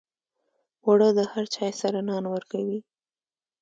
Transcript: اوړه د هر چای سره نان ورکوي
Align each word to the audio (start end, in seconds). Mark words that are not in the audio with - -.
اوړه 0.85 1.09
د 1.17 1.19
هر 1.31 1.45
چای 1.55 1.71
سره 1.81 1.99
نان 2.09 2.23
ورکوي 2.33 2.79